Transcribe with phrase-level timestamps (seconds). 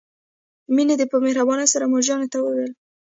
[0.75, 2.71] مينې په مهربانۍ سره مور جانې ته وويل.